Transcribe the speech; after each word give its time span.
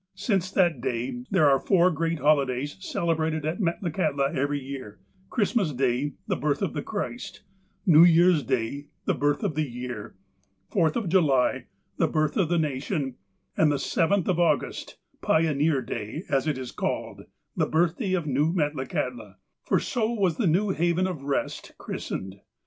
Since 0.15 0.49
that 0.53 0.81
day 0.81 1.25
there 1.29 1.47
are 1.47 1.59
four 1.59 1.91
great 1.91 2.17
holidays 2.17 2.75
celebrated 2.79 3.45
at 3.45 3.59
Metlakahtla 3.59 4.33
every 4.35 4.59
year: 4.59 4.99
Christmas 5.29 5.73
Day, 5.73 6.13
the 6.25 6.35
birthday 6.35 6.65
of 6.65 6.73
the 6.73 6.81
Christ; 6.81 7.43
New 7.85 8.03
Year's 8.03 8.41
Day, 8.41 8.87
the 9.05 9.13
birthday 9.13 9.45
of 9.45 9.53
the 9.53 9.69
year; 9.69 10.15
Fourth 10.71 10.95
of 10.95 11.07
July, 11.07 11.67
the 11.97 12.07
birthday 12.07 12.41
of 12.41 12.49
the 12.49 12.57
Nation, 12.57 13.13
and 13.55 13.71
the 13.71 13.75
7tli 13.75 14.27
of 14.27 14.39
August, 14.39 14.97
"Pioneer 15.21 15.83
Day," 15.83 16.23
as 16.27 16.47
it 16.47 16.57
is 16.57 16.71
called, 16.71 17.25
the 17.55 17.67
birth 17.67 17.97
day 17.97 18.15
of 18.15 18.25
New 18.25 18.51
Metlakahtla, 18.51 19.35
for 19.61 19.79
so 19.79 20.11
was 20.11 20.37
the 20.37 20.47
new 20.47 20.71
haven 20.71 21.05
of 21.05 21.21
rest 21.21 21.73
christened. 21.77 22.37